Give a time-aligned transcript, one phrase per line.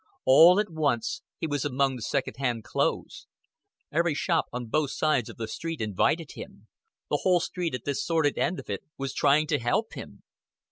[0.25, 3.27] All at once he was among the second hand clothes;
[3.91, 6.67] every shop on both sides of the street invited him
[7.11, 10.23] the whole street at this sordid end of it was trying to help him.